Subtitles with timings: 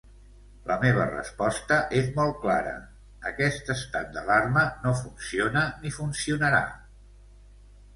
[0.69, 2.73] La meva resposta és molt clara:
[3.35, 6.69] aquest estat d’alarma no funciona ni funcionarà.